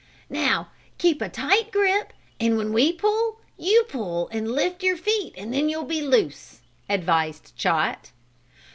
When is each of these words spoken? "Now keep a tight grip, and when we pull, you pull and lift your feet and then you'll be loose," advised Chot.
"Now 0.31 0.69
keep 0.97 1.21
a 1.21 1.29
tight 1.29 1.71
grip, 1.71 2.11
and 2.39 2.57
when 2.57 2.73
we 2.73 2.91
pull, 2.91 3.39
you 3.55 3.83
pull 3.87 4.29
and 4.29 4.49
lift 4.51 4.81
your 4.81 4.97
feet 4.97 5.35
and 5.37 5.53
then 5.53 5.69
you'll 5.69 5.83
be 5.85 6.01
loose," 6.01 6.61
advised 6.89 7.55
Chot. 7.55 8.09